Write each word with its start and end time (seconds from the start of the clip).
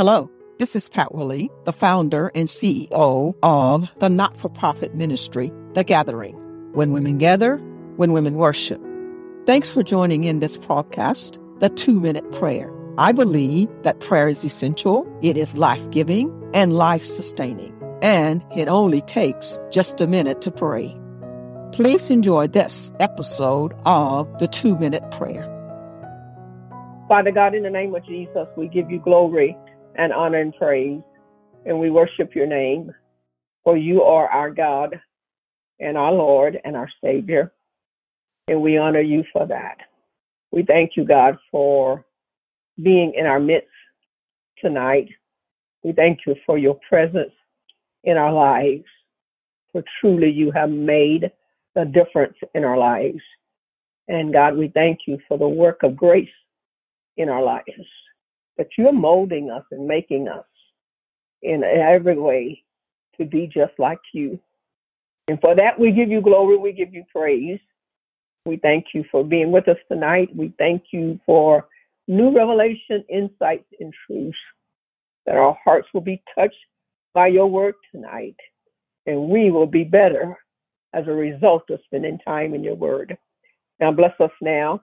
Hello, 0.00 0.30
this 0.58 0.74
is 0.74 0.88
Pat 0.88 1.14
Willie, 1.14 1.50
the 1.64 1.74
founder 1.74 2.32
and 2.34 2.48
CEO 2.48 3.34
of 3.42 3.94
the 3.98 4.08
not 4.08 4.34
for 4.34 4.48
profit 4.48 4.94
ministry, 4.94 5.52
The 5.74 5.84
Gathering. 5.84 6.36
When 6.72 6.92
women 6.92 7.18
gather, 7.18 7.58
when 7.96 8.12
women 8.12 8.36
worship. 8.36 8.80
Thanks 9.44 9.70
for 9.70 9.82
joining 9.82 10.24
in 10.24 10.40
this 10.40 10.56
podcast, 10.56 11.38
The 11.60 11.68
Two 11.68 12.00
Minute 12.00 12.32
Prayer. 12.32 12.72
I 12.96 13.12
believe 13.12 13.68
that 13.82 14.00
prayer 14.00 14.26
is 14.26 14.42
essential, 14.42 15.06
it 15.20 15.36
is 15.36 15.58
life 15.58 15.90
giving 15.90 16.32
and 16.54 16.72
life 16.78 17.04
sustaining, 17.04 17.78
and 18.00 18.42
it 18.56 18.68
only 18.68 19.02
takes 19.02 19.58
just 19.70 20.00
a 20.00 20.06
minute 20.06 20.40
to 20.40 20.50
pray. 20.50 20.98
Please 21.72 22.08
enjoy 22.08 22.46
this 22.46 22.90
episode 23.00 23.74
of 23.84 24.26
The 24.38 24.48
Two 24.48 24.78
Minute 24.78 25.10
Prayer. 25.10 25.44
Father 27.06 27.32
God, 27.32 27.54
in 27.54 27.64
the 27.64 27.70
name 27.70 27.94
of 27.94 28.02
Jesus, 28.06 28.46
we 28.56 28.66
give 28.68 28.90
you 28.90 28.98
glory 28.98 29.54
and 29.96 30.12
honor 30.12 30.40
and 30.40 30.54
praise, 30.56 31.00
and 31.66 31.78
we 31.78 31.90
worship 31.90 32.34
your 32.34 32.46
name, 32.46 32.92
for 33.64 33.76
you 33.76 34.02
are 34.02 34.28
our 34.28 34.50
God 34.50 35.00
and 35.78 35.96
our 35.96 36.12
Lord 36.12 36.58
and 36.64 36.76
our 36.76 36.88
Savior, 37.02 37.52
and 38.48 38.60
we 38.60 38.76
honor 38.76 39.00
you 39.00 39.24
for 39.32 39.46
that. 39.46 39.78
We 40.52 40.62
thank 40.62 40.92
you, 40.96 41.04
God, 41.04 41.36
for 41.50 42.04
being 42.82 43.14
in 43.16 43.26
our 43.26 43.40
midst 43.40 43.68
tonight. 44.58 45.08
We 45.82 45.92
thank 45.92 46.20
you 46.26 46.34
for 46.44 46.58
your 46.58 46.78
presence 46.88 47.32
in 48.04 48.16
our 48.16 48.32
lives, 48.32 48.84
for 49.72 49.82
truly 50.00 50.30
you 50.30 50.50
have 50.52 50.70
made 50.70 51.30
a 51.76 51.84
difference 51.84 52.36
in 52.54 52.64
our 52.64 52.76
lives. 52.76 53.20
And 54.08 54.32
God, 54.32 54.56
we 54.56 54.68
thank 54.68 55.00
you 55.06 55.18
for 55.28 55.38
the 55.38 55.48
work 55.48 55.82
of 55.82 55.96
grace 55.96 56.28
in 57.16 57.28
our 57.28 57.42
lives 57.42 57.86
that 58.58 58.68
you're 58.76 58.92
molding 58.92 59.50
us 59.50 59.64
and 59.70 59.86
making 59.86 60.28
us 60.28 60.44
in 61.42 61.64
every 61.64 62.18
way 62.18 62.62
to 63.18 63.24
be 63.24 63.46
just 63.46 63.72
like 63.78 64.00
you. 64.12 64.38
And 65.28 65.40
for 65.40 65.54
that, 65.54 65.78
we 65.78 65.92
give 65.92 66.08
you 66.08 66.20
glory, 66.20 66.56
we 66.56 66.72
give 66.72 66.92
you 66.92 67.04
praise. 67.14 67.60
We 68.46 68.56
thank 68.56 68.86
you 68.94 69.04
for 69.10 69.24
being 69.24 69.52
with 69.52 69.68
us 69.68 69.76
tonight. 69.88 70.34
We 70.34 70.52
thank 70.58 70.84
you 70.92 71.20
for 71.26 71.68
new 72.08 72.34
revelation, 72.34 73.04
insights, 73.08 73.68
and 73.78 73.92
truths, 74.06 74.38
that 75.26 75.36
our 75.36 75.56
hearts 75.64 75.88
will 75.94 76.00
be 76.00 76.22
touched 76.34 76.56
by 77.14 77.28
your 77.28 77.46
word 77.46 77.74
tonight, 77.92 78.36
and 79.06 79.28
we 79.28 79.50
will 79.50 79.66
be 79.66 79.84
better 79.84 80.36
as 80.92 81.06
a 81.06 81.12
result 81.12 81.70
of 81.70 81.80
spending 81.84 82.18
time 82.26 82.54
in 82.54 82.64
your 82.64 82.74
word. 82.74 83.16
Now, 83.78 83.92
bless 83.92 84.18
us 84.20 84.32
now. 84.40 84.82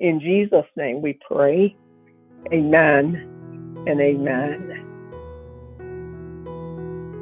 In 0.00 0.20
Jesus' 0.20 0.66
name 0.76 1.00
we 1.00 1.18
pray. 1.26 1.76
Amen 2.52 3.84
and 3.86 4.00
amen. 4.00 4.80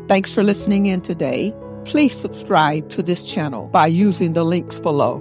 Thanks 0.09 0.35
for 0.35 0.43
listening 0.43 0.87
in 0.87 1.01
today. 1.01 1.55
Please 1.85 2.13
subscribe 2.13 2.89
to 2.91 3.03
this 3.03 3.25
channel 3.25 3.69
by 3.69 3.87
using 3.87 4.35
the 4.35 4.45
links 4.45 4.79
below. 4.79 5.21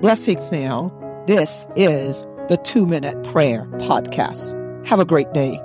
Blessings 0.00 0.50
now. 0.50 0.92
This 1.26 1.66
is 1.76 2.26
the 2.48 2.56
Two 2.64 2.86
Minute 2.86 3.22
Prayer 3.24 3.66
Podcast. 3.74 4.58
Have 4.86 4.98
a 4.98 5.04
great 5.04 5.32
day. 5.32 5.60